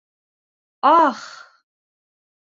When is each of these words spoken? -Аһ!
-Аһ! 0.95 1.19